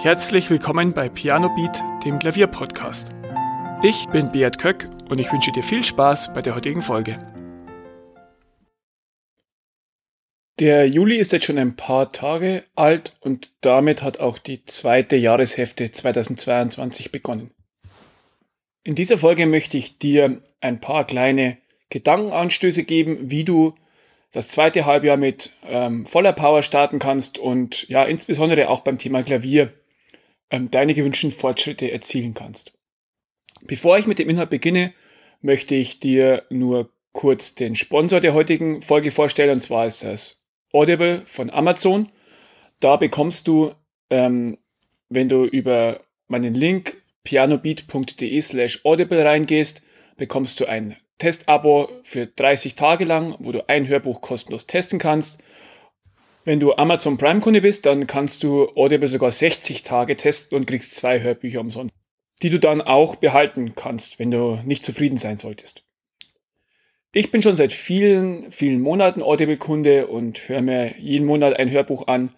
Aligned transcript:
Herzlich 0.00 0.48
willkommen 0.48 0.92
bei 0.92 1.08
Piano 1.08 1.48
Beat, 1.56 1.82
dem 2.04 2.20
Klavierpodcast. 2.20 3.12
Ich 3.82 4.06
bin 4.10 4.30
Beat 4.30 4.56
Köck 4.56 4.88
und 5.08 5.18
ich 5.18 5.32
wünsche 5.32 5.50
dir 5.50 5.64
viel 5.64 5.82
Spaß 5.82 6.32
bei 6.34 6.40
der 6.40 6.54
heutigen 6.54 6.82
Folge. 6.82 7.18
Der 10.60 10.88
Juli 10.88 11.16
ist 11.16 11.32
jetzt 11.32 11.46
schon 11.46 11.58
ein 11.58 11.74
paar 11.74 12.12
Tage 12.12 12.62
alt 12.76 13.16
und 13.22 13.50
damit 13.60 14.04
hat 14.04 14.20
auch 14.20 14.38
die 14.38 14.64
zweite 14.66 15.16
Jahreshälfte 15.16 15.90
2022 15.90 17.10
begonnen. 17.10 17.50
In 18.84 18.94
dieser 18.94 19.18
Folge 19.18 19.46
möchte 19.46 19.78
ich 19.78 19.98
dir 19.98 20.40
ein 20.60 20.80
paar 20.80 21.08
kleine 21.08 21.58
Gedankenanstöße 21.90 22.84
geben, 22.84 23.32
wie 23.32 23.42
du 23.42 23.74
das 24.30 24.46
zweite 24.46 24.86
Halbjahr 24.86 25.16
mit 25.16 25.50
ähm, 25.66 26.06
voller 26.06 26.34
Power 26.34 26.62
starten 26.62 27.00
kannst 27.00 27.36
und 27.36 27.88
ja, 27.88 28.04
insbesondere 28.04 28.68
auch 28.68 28.80
beim 28.80 28.98
Thema 28.98 29.24
Klavier 29.24 29.72
ähm, 30.50 30.70
deine 30.70 30.94
gewünschten 30.94 31.30
Fortschritte 31.30 31.90
erzielen 31.90 32.34
kannst. 32.34 32.72
Bevor 33.62 33.98
ich 33.98 34.06
mit 34.06 34.18
dem 34.18 34.30
Inhalt 34.30 34.50
beginne, 34.50 34.92
möchte 35.40 35.74
ich 35.74 36.00
dir 36.00 36.44
nur 36.50 36.90
kurz 37.12 37.54
den 37.54 37.74
Sponsor 37.74 38.20
der 38.20 38.34
heutigen 38.34 38.82
Folge 38.82 39.10
vorstellen, 39.10 39.50
und 39.50 39.60
zwar 39.60 39.86
ist 39.86 40.04
das 40.04 40.42
Audible 40.72 41.22
von 41.26 41.50
Amazon. 41.50 42.08
Da 42.80 42.96
bekommst 42.96 43.48
du, 43.48 43.72
ähm, 44.10 44.58
wenn 45.08 45.28
du 45.28 45.44
über 45.44 46.00
meinen 46.28 46.54
Link 46.54 46.96
pianobeat.de 47.24 48.40
slash 48.40 48.84
audible 48.84 49.24
reingehst, 49.24 49.82
bekommst 50.16 50.60
du 50.60 50.66
ein 50.66 50.96
Testabo 51.18 51.88
für 52.04 52.26
30 52.26 52.74
Tage 52.74 53.04
lang, 53.04 53.34
wo 53.40 53.50
du 53.52 53.68
ein 53.68 53.88
Hörbuch 53.88 54.20
kostenlos 54.20 54.66
testen 54.66 54.98
kannst. 54.98 55.42
Wenn 56.48 56.60
du 56.60 56.72
Amazon 56.72 57.18
Prime 57.18 57.40
Kunde 57.40 57.60
bist, 57.60 57.84
dann 57.84 58.06
kannst 58.06 58.42
du 58.42 58.70
Audible 58.74 59.06
sogar 59.06 59.30
60 59.30 59.82
Tage 59.82 60.16
testen 60.16 60.56
und 60.56 60.64
kriegst 60.64 60.96
zwei 60.96 61.20
Hörbücher 61.20 61.60
umsonst, 61.60 61.94
die 62.40 62.48
du 62.48 62.58
dann 62.58 62.80
auch 62.80 63.16
behalten 63.16 63.74
kannst, 63.74 64.18
wenn 64.18 64.30
du 64.30 64.58
nicht 64.64 64.82
zufrieden 64.82 65.18
sein 65.18 65.36
solltest. 65.36 65.84
Ich 67.12 67.30
bin 67.30 67.42
schon 67.42 67.56
seit 67.56 67.74
vielen, 67.74 68.50
vielen 68.50 68.80
Monaten 68.80 69.20
Audible-Kunde 69.20 70.06
und 70.06 70.48
höre 70.48 70.62
mir 70.62 70.94
jeden 70.98 71.26
Monat 71.26 71.58
ein 71.58 71.70
Hörbuch 71.70 72.06
an. 72.06 72.34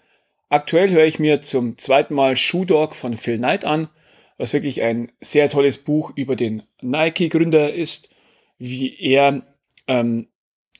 Aktuell 0.48 0.90
höre 0.90 1.04
ich 1.04 1.20
mir 1.20 1.40
zum 1.40 1.78
zweiten 1.78 2.14
Mal 2.14 2.34
Shoe 2.34 2.66
Dog 2.66 2.96
von 2.96 3.16
Phil 3.16 3.38
Knight 3.38 3.64
an, 3.64 3.90
was 4.38 4.52
wirklich 4.52 4.82
ein 4.82 5.12
sehr 5.20 5.48
tolles 5.50 5.78
Buch 5.78 6.10
über 6.16 6.34
den 6.34 6.64
Nike-Gründer 6.80 7.72
ist 7.72 8.12
wie 8.58 8.92
er 9.00 9.42
ähm, 9.86 10.26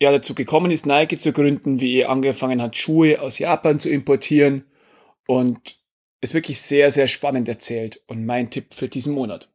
ja, 0.00 0.10
dazu 0.10 0.34
gekommen 0.34 0.70
ist, 0.70 0.86
Nike 0.86 1.18
zu 1.18 1.32
gründen, 1.32 1.80
wie 1.80 1.98
er 1.98 2.10
angefangen 2.10 2.62
hat, 2.62 2.76
Schuhe 2.76 3.20
aus 3.20 3.38
Japan 3.38 3.78
zu 3.78 3.90
importieren 3.90 4.64
und 5.26 5.78
ist 6.22 6.34
wirklich 6.34 6.60
sehr, 6.60 6.90
sehr 6.90 7.06
spannend 7.06 7.48
erzählt 7.48 8.00
und 8.06 8.24
mein 8.24 8.50
Tipp 8.50 8.74
für 8.74 8.88
diesen 8.88 9.12
Monat. 9.12 9.48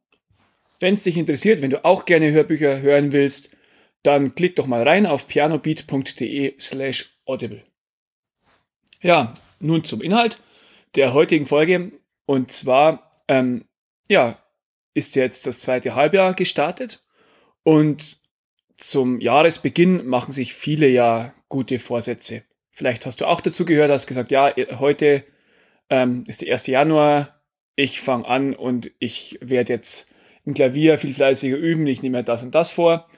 Wenn 0.78 0.94
es 0.94 1.02
dich 1.02 1.16
interessiert, 1.16 1.62
wenn 1.62 1.70
du 1.70 1.84
auch 1.84 2.04
gerne 2.04 2.30
Hörbücher 2.30 2.80
hören 2.80 3.12
willst, 3.12 3.50
dann 4.02 4.34
klick 4.34 4.54
doch 4.56 4.66
mal 4.66 4.86
rein 4.86 5.06
auf 5.06 5.26
pianobeat.de 5.26 6.54
slash 6.60 7.18
audible. 7.24 7.64
Ja, 9.02 9.34
nun 9.58 9.84
zum 9.84 10.00
Inhalt 10.00 10.38
der 10.94 11.12
heutigen 11.12 11.46
Folge 11.46 11.92
und 12.24 12.52
zwar, 12.52 13.10
ähm, 13.26 13.64
ja, 14.08 14.38
ist 14.94 15.16
jetzt 15.16 15.46
das 15.46 15.60
zweite 15.60 15.94
Halbjahr 15.94 16.34
gestartet 16.34 17.04
und 17.64 18.18
zum 18.76 19.20
Jahresbeginn 19.20 20.06
machen 20.06 20.32
sich 20.32 20.54
viele 20.54 20.88
ja 20.88 21.34
gute 21.48 21.78
Vorsätze. 21.78 22.42
Vielleicht 22.70 23.06
hast 23.06 23.20
du 23.20 23.26
auch 23.26 23.40
dazu 23.40 23.64
gehört, 23.64 23.90
hast 23.90 24.06
gesagt, 24.06 24.30
ja, 24.30 24.52
heute 24.78 25.24
ähm, 25.88 26.24
ist 26.26 26.42
der 26.42 26.52
1. 26.52 26.66
Januar, 26.66 27.40
ich 27.74 28.00
fange 28.00 28.26
an 28.26 28.54
und 28.54 28.90
ich 28.98 29.38
werde 29.40 29.72
jetzt 29.72 30.12
im 30.44 30.54
Klavier 30.54 30.98
viel 30.98 31.14
fleißiger 31.14 31.56
üben, 31.56 31.86
ich 31.86 32.02
nehme 32.02 32.22
das 32.22 32.42
und 32.42 32.54
das 32.54 32.70
vor. 32.70 33.08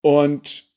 Und 0.00 0.68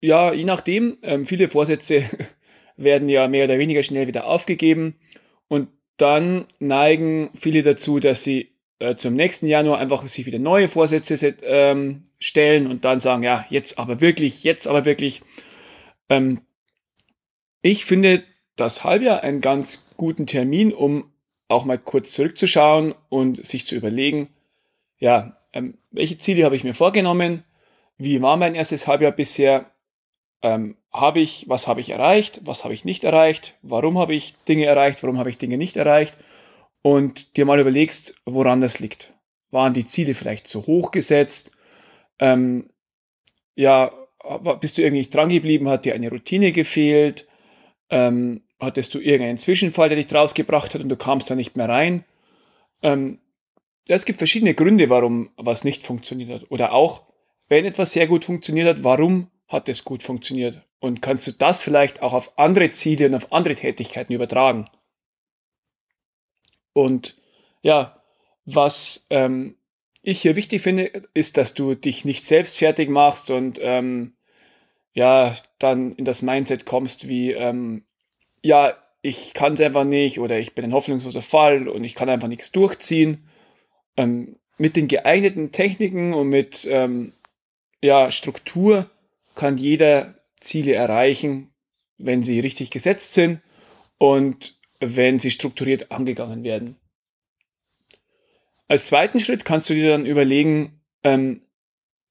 ja, 0.00 0.32
je 0.32 0.44
nachdem, 0.44 0.98
ähm, 1.02 1.26
viele 1.26 1.48
Vorsätze 1.48 2.04
werden 2.76 3.08
ja 3.08 3.28
mehr 3.28 3.44
oder 3.44 3.58
weniger 3.58 3.82
schnell 3.82 4.06
wieder 4.06 4.26
aufgegeben 4.26 4.96
und 5.48 5.68
dann 5.96 6.46
neigen 6.58 7.30
viele 7.34 7.62
dazu, 7.62 8.00
dass 8.00 8.24
sie 8.24 8.50
äh, 8.82 8.96
zum 8.96 9.14
nächsten 9.14 9.46
Januar 9.46 9.78
einfach 9.78 10.06
sich 10.08 10.26
wieder 10.26 10.40
neue 10.40 10.66
Vorsätze 10.66 11.34
ähm, 11.42 12.04
stellen 12.18 12.66
und 12.66 12.84
dann 12.84 12.98
sagen, 12.98 13.22
ja, 13.22 13.46
jetzt 13.48 13.78
aber 13.78 14.00
wirklich, 14.00 14.42
jetzt 14.42 14.66
aber 14.66 14.84
wirklich. 14.84 15.22
Ähm, 16.08 16.40
ich 17.62 17.84
finde 17.84 18.24
das 18.56 18.82
Halbjahr 18.82 19.22
einen 19.22 19.40
ganz 19.40 19.88
guten 19.96 20.26
Termin, 20.26 20.72
um 20.72 21.12
auch 21.46 21.64
mal 21.64 21.78
kurz 21.78 22.10
zurückzuschauen 22.10 22.94
und 23.08 23.46
sich 23.46 23.66
zu 23.66 23.76
überlegen, 23.76 24.30
ja, 24.98 25.36
ähm, 25.52 25.78
welche 25.92 26.18
Ziele 26.18 26.44
habe 26.44 26.56
ich 26.56 26.64
mir 26.64 26.74
vorgenommen? 26.74 27.44
Wie 27.98 28.20
war 28.20 28.36
mein 28.36 28.56
erstes 28.56 28.88
Halbjahr 28.88 29.12
bisher? 29.12 29.70
Ähm, 30.42 30.76
habe 30.92 31.20
ich, 31.20 31.44
was 31.48 31.68
habe 31.68 31.80
ich 31.80 31.90
erreicht? 31.90 32.40
Was 32.44 32.64
habe 32.64 32.74
ich 32.74 32.84
nicht 32.84 33.04
erreicht? 33.04 33.54
Warum 33.62 33.96
habe 33.98 34.14
ich 34.14 34.34
Dinge 34.48 34.64
erreicht? 34.64 35.02
Warum 35.04 35.18
habe 35.18 35.30
ich 35.30 35.38
Dinge 35.38 35.56
nicht 35.56 35.76
erreicht? 35.76 36.16
Und 36.82 37.36
dir 37.36 37.44
mal 37.44 37.60
überlegst, 37.60 38.20
woran 38.24 38.60
das 38.60 38.80
liegt. 38.80 39.14
Waren 39.50 39.74
die 39.74 39.86
Ziele 39.86 40.14
vielleicht 40.14 40.46
zu 40.46 40.66
hoch 40.66 40.90
gesetzt? 40.90 41.56
Ähm, 42.18 42.70
ja, 43.54 43.92
bist 44.60 44.78
du 44.78 44.82
irgendwie 44.82 45.08
dran 45.08 45.28
geblieben? 45.28 45.68
Hat 45.68 45.84
dir 45.84 45.94
eine 45.94 46.10
Routine 46.10 46.52
gefehlt? 46.52 47.28
Ähm, 47.90 48.42
hattest 48.58 48.94
du 48.94 48.98
irgendeinen 48.98 49.38
Zwischenfall, 49.38 49.88
der 49.88 50.00
dich 50.00 50.12
rausgebracht 50.12 50.74
hat 50.74 50.82
und 50.82 50.88
du 50.88 50.96
kamst 50.96 51.30
da 51.30 51.34
nicht 51.34 51.56
mehr 51.56 51.68
rein? 51.68 52.04
Ähm, 52.82 53.18
es 53.88 54.04
gibt 54.04 54.18
verschiedene 54.18 54.54
Gründe, 54.54 54.90
warum 54.90 55.30
was 55.36 55.64
nicht 55.64 55.84
funktioniert 55.84 56.30
hat. 56.30 56.50
Oder 56.50 56.72
auch, 56.72 57.02
wenn 57.48 57.64
etwas 57.64 57.92
sehr 57.92 58.06
gut 58.06 58.24
funktioniert 58.24 58.68
hat, 58.68 58.84
warum 58.84 59.30
hat 59.48 59.68
es 59.68 59.84
gut 59.84 60.02
funktioniert? 60.02 60.62
Und 60.78 61.02
kannst 61.02 61.26
du 61.26 61.32
das 61.32 61.60
vielleicht 61.60 62.02
auch 62.02 62.12
auf 62.12 62.38
andere 62.38 62.70
Ziele 62.70 63.06
und 63.06 63.14
auf 63.14 63.32
andere 63.32 63.54
Tätigkeiten 63.54 64.12
übertragen? 64.12 64.68
Und 66.72 67.16
ja, 67.62 68.02
was 68.44 69.06
ähm, 69.10 69.56
ich 70.02 70.20
hier 70.20 70.36
wichtig 70.36 70.62
finde, 70.62 71.04
ist, 71.14 71.36
dass 71.36 71.54
du 71.54 71.74
dich 71.74 72.04
nicht 72.04 72.24
selbst 72.24 72.58
fertig 72.58 72.90
machst 72.90 73.30
und 73.30 73.58
ähm, 73.62 74.14
ja, 74.94 75.36
dann 75.58 75.92
in 75.92 76.04
das 76.04 76.22
Mindset 76.22 76.66
kommst 76.66 77.08
wie, 77.08 77.32
ähm, 77.32 77.84
ja, 78.42 78.74
ich 79.00 79.34
kann 79.34 79.54
es 79.54 79.60
einfach 79.60 79.84
nicht 79.84 80.18
oder 80.18 80.38
ich 80.38 80.54
bin 80.54 80.64
ein 80.64 80.72
hoffnungsloser 80.72 81.22
Fall 81.22 81.68
und 81.68 81.84
ich 81.84 81.94
kann 81.94 82.08
einfach 82.08 82.28
nichts 82.28 82.52
durchziehen. 82.52 83.28
Ähm, 83.96 84.36
mit 84.58 84.76
den 84.76 84.88
geeigneten 84.88 85.50
Techniken 85.50 86.14
und 86.14 86.28
mit 86.28 86.66
ähm, 86.70 87.14
ja, 87.82 88.10
Struktur 88.10 88.90
kann 89.34 89.56
jeder 89.56 90.14
Ziele 90.40 90.74
erreichen, 90.74 91.52
wenn 91.98 92.22
sie 92.22 92.40
richtig 92.40 92.70
gesetzt 92.70 93.14
sind 93.14 93.40
und 93.98 94.58
wenn 94.82 95.18
sie 95.18 95.30
strukturiert 95.30 95.92
angegangen 95.92 96.42
werden. 96.42 96.76
Als 98.68 98.86
zweiten 98.86 99.20
Schritt 99.20 99.44
kannst 99.44 99.70
du 99.70 99.74
dir 99.74 99.90
dann 99.90 100.06
überlegen, 100.06 100.80
ähm, 101.04 101.42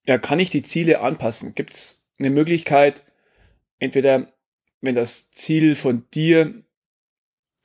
ja, 0.05 0.17
kann 0.17 0.39
ich 0.39 0.49
die 0.49 0.61
Ziele 0.61 1.01
anpassen? 1.01 1.53
Gibt 1.53 1.73
es 1.73 2.07
eine 2.17 2.29
Möglichkeit, 2.29 3.03
entweder 3.79 4.31
wenn 4.79 4.95
das 4.95 5.31
Ziel 5.31 5.75
von 5.75 6.09
dir 6.13 6.63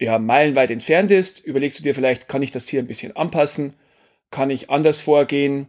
ja, 0.00 0.18
meilenweit 0.18 0.70
entfernt 0.70 1.10
ist, 1.10 1.40
überlegst 1.40 1.78
du 1.78 1.82
dir 1.82 1.94
vielleicht, 1.94 2.28
kann 2.28 2.42
ich 2.42 2.50
das 2.50 2.66
Ziel 2.66 2.80
ein 2.80 2.86
bisschen 2.86 3.16
anpassen? 3.16 3.74
Kann 4.30 4.50
ich 4.50 4.70
anders 4.70 5.00
vorgehen? 5.00 5.68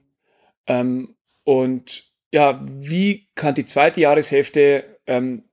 Ähm, 0.66 1.16
und 1.44 2.12
ja, 2.34 2.62
wie 2.66 3.30
kann 3.36 3.56
die 3.56 3.66
zweite 3.66 4.02
Jahreshälfte 4.02 5.00
ähm, 5.06 5.47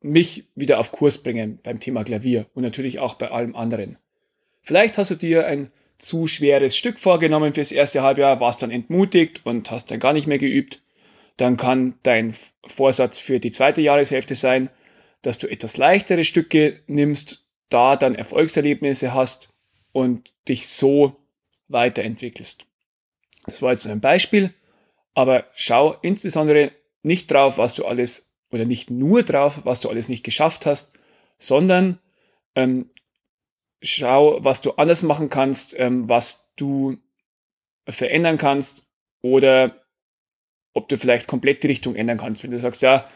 mich 0.00 0.44
wieder 0.54 0.78
auf 0.78 0.92
Kurs 0.92 1.18
bringen 1.18 1.58
beim 1.62 1.80
Thema 1.80 2.04
Klavier 2.04 2.46
und 2.54 2.62
natürlich 2.62 2.98
auch 2.98 3.14
bei 3.14 3.30
allem 3.30 3.56
anderen. 3.56 3.98
Vielleicht 4.62 4.98
hast 4.98 5.10
du 5.10 5.14
dir 5.14 5.46
ein 5.46 5.70
zu 5.98 6.26
schweres 6.26 6.76
Stück 6.76 6.98
vorgenommen 6.98 7.54
fürs 7.54 7.72
erste 7.72 8.02
Halbjahr, 8.02 8.40
warst 8.40 8.62
dann 8.62 8.70
entmutigt 8.70 9.40
und 9.44 9.70
hast 9.70 9.90
dann 9.90 10.00
gar 10.00 10.12
nicht 10.12 10.26
mehr 10.26 10.38
geübt. 10.38 10.82
Dann 11.36 11.56
kann 11.56 11.94
dein 12.02 12.34
Vorsatz 12.66 13.18
für 13.18 13.40
die 13.40 13.50
zweite 13.50 13.80
Jahreshälfte 13.80 14.34
sein, 14.34 14.70
dass 15.22 15.38
du 15.38 15.48
etwas 15.48 15.76
leichtere 15.76 16.24
Stücke 16.24 16.80
nimmst, 16.86 17.46
da 17.68 17.96
dann 17.96 18.14
Erfolgserlebnisse 18.14 19.14
hast 19.14 19.52
und 19.92 20.32
dich 20.48 20.68
so 20.68 21.16
weiterentwickelst. 21.68 22.66
Das 23.46 23.62
war 23.62 23.72
jetzt 23.72 23.86
ein 23.86 24.00
Beispiel, 24.00 24.52
aber 25.14 25.46
schau 25.54 25.96
insbesondere 26.02 26.72
nicht 27.02 27.30
drauf, 27.30 27.58
was 27.58 27.74
du 27.74 27.86
alles 27.86 28.32
oder 28.50 28.64
nicht 28.64 28.90
nur 28.90 29.22
drauf, 29.22 29.60
was 29.64 29.80
du 29.80 29.88
alles 29.88 30.08
nicht 30.08 30.24
geschafft 30.24 30.66
hast, 30.66 30.92
sondern 31.38 31.98
ähm, 32.54 32.90
schau, 33.82 34.42
was 34.42 34.60
du 34.60 34.72
anders 34.72 35.02
machen 35.02 35.28
kannst, 35.28 35.78
ähm, 35.78 36.08
was 36.08 36.52
du 36.56 36.96
verändern 37.88 38.38
kannst 38.38 38.86
oder 39.22 39.82
ob 40.72 40.88
du 40.88 40.96
vielleicht 40.96 41.26
komplett 41.26 41.62
die 41.62 41.68
Richtung 41.68 41.94
ändern 41.94 42.18
kannst. 42.18 42.42
Wenn 42.42 42.50
du 42.50 42.58
sagst, 42.58 42.82
ja, 42.82 43.08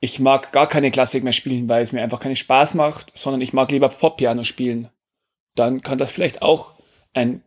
ich 0.00 0.18
mag 0.18 0.50
gar 0.52 0.68
keine 0.68 0.90
Klassik 0.90 1.22
mehr 1.22 1.32
spielen, 1.32 1.68
weil 1.68 1.82
es 1.82 1.92
mir 1.92 2.02
einfach 2.02 2.20
keinen 2.20 2.36
Spaß 2.36 2.74
macht, 2.74 3.16
sondern 3.16 3.40
ich 3.40 3.52
mag 3.52 3.70
lieber 3.70 3.88
Pop-Piano 3.88 4.44
spielen, 4.44 4.88
dann 5.54 5.82
kann 5.82 5.98
das 5.98 6.10
vielleicht 6.10 6.42
auch 6.42 6.72
ein 7.12 7.42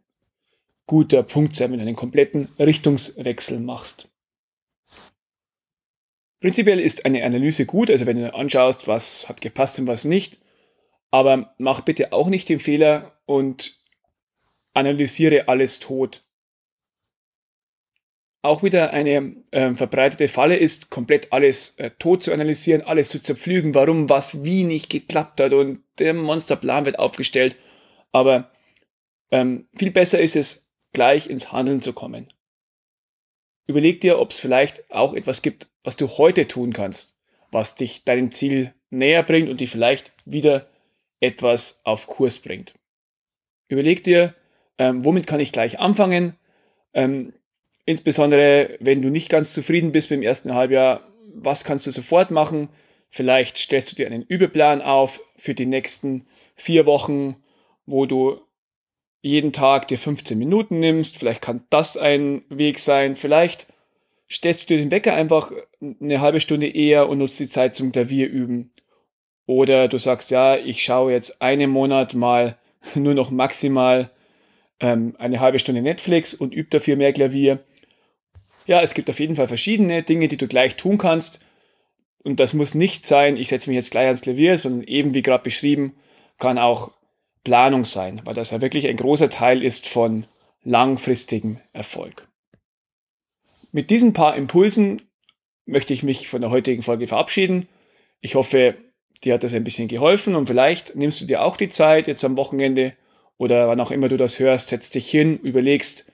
guter 0.88 1.24
Punkt 1.24 1.56
sein, 1.56 1.72
wenn 1.72 1.80
du 1.80 1.86
einen 1.86 1.96
kompletten 1.96 2.50
Richtungswechsel 2.60 3.60
machst. 3.60 4.08
Prinzipiell 6.42 6.80
ist 6.80 7.06
eine 7.06 7.24
Analyse 7.24 7.66
gut, 7.66 7.90
also 7.90 8.06
wenn 8.06 8.18
du 8.18 8.34
anschaust, 8.34 8.88
was 8.88 9.30
hat 9.30 9.42
gepasst 9.42 9.80
und 9.80 9.88
was 9.88 10.06
nicht, 10.06 10.40
aber 11.12 11.56
mach 11.58 11.82
bitte 11.82 12.14
auch 12.14 12.28
nicht 12.28 12.50
den 12.50 12.60
Fehler 12.60 13.20
und 13.26 13.82
analysiere 14.74 15.48
alles 15.48 15.80
tot. 15.80 16.24
Auch 18.42 18.62
wieder 18.62 18.92
eine 18.92 19.44
äh, 19.50 19.74
verbreitete 19.74 20.28
Falle 20.28 20.58
ist, 20.58 20.92
komplett 20.92 21.34
alles 21.34 21.80
äh, 21.80 21.90
tot 21.98 22.22
zu 22.22 22.32
analysieren, 22.32 22.84
alles 22.84 23.10
zu 23.10 23.20
zerpflügen, 23.20 23.74
warum 23.74 24.10
was 24.10 24.44
wie 24.44 24.64
nicht 24.64 24.90
geklappt 24.90 25.42
hat 25.42 25.54
und 25.54 25.84
der 25.98 26.14
Monsterplan 26.14 26.86
wird 26.86 27.00
aufgestellt. 27.00 27.56
Aber 28.12 28.52
ähm, 29.32 29.68
viel 29.76 29.90
besser 29.90 30.20
ist 30.20 30.36
es, 30.36 30.70
gleich 30.94 31.28
ins 31.28 31.52
Handeln 31.52 31.82
zu 31.82 31.94
kommen. 31.94 32.28
Überleg 33.68 34.00
dir, 34.02 34.20
ob 34.20 34.32
es 34.32 34.40
vielleicht 34.40 34.92
auch 34.92 35.14
etwas 35.14 35.42
gibt, 35.42 35.68
was 35.86 35.96
du 35.96 36.08
heute 36.18 36.48
tun 36.48 36.74
kannst, 36.74 37.16
was 37.52 37.76
dich 37.76 38.04
deinem 38.04 38.32
Ziel 38.32 38.74
näher 38.90 39.24
bringt 39.24 39.50
und 39.50 39.62
dich 39.62 39.70
vielleicht 39.70 40.12
wieder 40.26 40.68
etwas 41.20 41.82
auf 41.86 42.08
Kurs 42.08 42.40
bringt. 42.40 42.74
Überleg 43.68 44.04
dir, 44.04 44.36
ähm, 44.78 45.06
womit 45.06 45.28
kann 45.28 45.40
ich 45.40 45.52
gleich 45.52 45.80
anfangen? 45.80 46.36
Ähm, 46.94 47.34
insbesondere, 47.86 48.78
wenn 48.80 49.02
du 49.02 49.10
nicht 49.10 49.30
ganz 49.30 49.54
zufrieden 49.54 49.92
bist 49.92 50.10
beim 50.10 50.22
ersten 50.22 50.54
Halbjahr, 50.54 51.08
was 51.34 51.64
kannst 51.64 51.86
du 51.88 51.92
sofort 51.92 52.32
machen? 52.32 52.70
Vielleicht 53.10 53.58
stellst 53.58 53.92
du 53.92 53.96
dir 53.96 54.08
einen 54.08 54.24
Übeplan 54.24 54.82
auf 54.82 55.22
für 55.36 55.54
die 55.54 55.66
nächsten 55.66 56.28
vier 56.56 56.86
Wochen, 56.86 57.38
wo 57.86 58.06
du 58.06 58.42
jeden 59.22 59.54
Tag 59.54 59.88
dir 59.88 59.98
15 59.98 60.38
Minuten 60.38 60.80
nimmst. 60.80 61.18
Vielleicht 61.18 61.42
kann 61.42 61.66
das 61.70 61.98
ein 61.98 62.44
Weg 62.50 62.80
sein. 62.80 63.16
Vielleicht 63.16 63.68
stellst 64.30 64.64
du 64.64 64.68
dir 64.68 64.78
den 64.78 64.92
Wecker 64.92 65.14
einfach 65.14 65.52
eine 66.02 66.22
halbe 66.22 66.40
Stunde 66.40 66.68
eher 66.68 67.10
und 67.10 67.20
nutzt 67.20 67.40
die 67.40 67.48
Zeit 67.48 67.76
zum 67.76 67.92
Klavier 67.92 68.30
üben. 68.30 68.72
Oder 69.46 69.88
du 69.88 69.98
sagst, 69.98 70.32
ja, 70.32 70.58
ich 70.58 70.84
schaue 70.84 71.12
jetzt 71.12 71.42
einen 71.42 71.70
Monat 71.70 72.14
mal 72.14 72.58
nur 72.96 73.14
noch 73.14 73.32
maximal 73.32 74.10
ähm, 74.80 75.16
eine 75.20 75.40
halbe 75.40 75.60
Stunde 75.60 75.82
Netflix 75.82 76.34
und 76.34 76.54
übe 76.54 76.70
dafür 76.70 76.96
mehr 76.96 77.14
Klavier. 77.14 77.64
Ja, 78.66 78.82
es 78.82 78.96
gibt 78.96 79.10
auf 79.10 79.20
jeden 79.20 79.36
Fall 79.36 79.48
verschiedene 79.48 80.02
Dinge, 80.04 80.28
die 80.28 80.38
du 80.38 80.48
gleich 80.48 80.76
tun 80.76 80.98
kannst. 80.98 81.40
Und 82.24 82.40
das 82.40 82.56
muss 82.56 82.74
nicht 82.74 83.06
sein, 83.06 83.38
ich 83.38 83.50
setze 83.50 83.70
mich 83.70 83.76
jetzt 83.76 83.92
gleich 83.92 84.08
ans 84.08 84.22
Klavier, 84.22 84.58
sondern 84.58 84.88
eben 84.88 85.14
wie 85.14 85.22
gerade 85.22 85.44
beschrieben, 85.44 85.96
kann 86.40 86.58
auch 86.58 86.92
Planung 87.44 87.86
sein, 87.86 88.22
weil 88.26 88.34
das 88.34 88.50
ja 88.50 88.62
wirklich 88.62 88.88
ein 88.88 88.98
großer 88.98 89.30
Teil 89.30 89.62
ist 89.64 89.88
von 89.88 90.26
langfristigem 90.64 91.60
Erfolg. 91.72 92.28
Mit 93.76 93.90
diesen 93.90 94.14
paar 94.14 94.38
Impulsen 94.38 95.02
möchte 95.66 95.92
ich 95.92 96.02
mich 96.02 96.30
von 96.30 96.40
der 96.40 96.50
heutigen 96.50 96.82
Folge 96.82 97.08
verabschieden. 97.08 97.68
Ich 98.22 98.36
hoffe, 98.36 98.76
dir 99.22 99.34
hat 99.34 99.44
das 99.44 99.54
ein 99.54 99.66
bisschen 99.66 99.90
geholfen 99.90 100.34
und 100.34 100.48
vielleicht 100.48 100.96
nimmst 100.96 101.20
du 101.20 101.26
dir 101.26 101.42
auch 101.42 101.58
die 101.58 101.68
Zeit 101.68 102.08
jetzt 102.08 102.24
am 102.24 102.38
Wochenende 102.38 102.94
oder 103.38 103.68
wann 103.68 103.82
auch 103.82 103.92
immer 103.92 104.08
du 104.08 104.16
das 104.16 104.40
hörst, 104.40 104.70
setzt 104.70 104.96
dich 104.96 105.10
hin, 105.10 105.38
überlegst, 105.40 106.10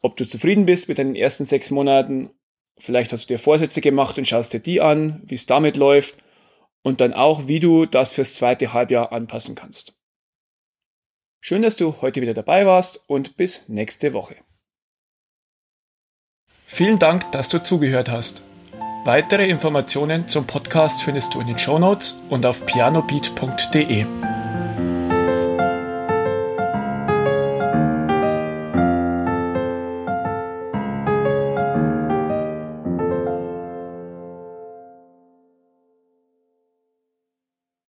ob 0.00 0.16
du 0.16 0.26
zufrieden 0.26 0.66
bist 0.66 0.88
mit 0.88 0.98
deinen 0.98 1.14
ersten 1.14 1.44
sechs 1.44 1.70
Monaten. 1.70 2.30
Vielleicht 2.78 3.12
hast 3.12 3.30
du 3.30 3.34
dir 3.34 3.38
Vorsätze 3.38 3.80
gemacht 3.80 4.18
und 4.18 4.26
schaust 4.26 4.52
dir 4.52 4.58
die 4.58 4.80
an, 4.80 5.22
wie 5.24 5.36
es 5.36 5.46
damit 5.46 5.76
läuft 5.76 6.16
und 6.82 7.00
dann 7.00 7.12
auch, 7.12 7.46
wie 7.46 7.60
du 7.60 7.86
das 7.86 8.12
fürs 8.12 8.34
zweite 8.34 8.72
Halbjahr 8.72 9.12
anpassen 9.12 9.54
kannst. 9.54 9.96
Schön, 11.40 11.62
dass 11.62 11.76
du 11.76 12.02
heute 12.02 12.20
wieder 12.22 12.34
dabei 12.34 12.66
warst 12.66 13.04
und 13.06 13.36
bis 13.36 13.68
nächste 13.68 14.12
Woche. 14.14 14.34
Vielen 16.74 16.98
Dank, 16.98 17.30
dass 17.32 17.50
du 17.50 17.62
zugehört 17.62 18.10
hast. 18.10 18.42
Weitere 19.04 19.46
Informationen 19.46 20.26
zum 20.26 20.46
Podcast 20.46 21.02
findest 21.02 21.34
du 21.34 21.40
in 21.42 21.46
den 21.46 21.58
Show 21.58 21.78
Notes 21.78 22.18
und 22.30 22.46
auf 22.46 22.64
pianobeat.de. 22.64 24.06